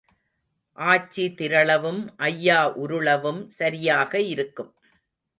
[0.77, 1.99] ஆச்சி திரளவும்
[2.27, 4.71] ஐயா உருளவும் சரியாக இருக்கும்.